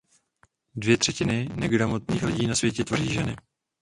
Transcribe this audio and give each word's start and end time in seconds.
Dvě 0.75 0.97
třetiny 0.97 1.49
negramotných 1.55 2.23
lidí 2.23 2.47
na 2.47 2.55
světě 2.55 2.83
tvoří 2.83 3.13
ženy. 3.13 3.35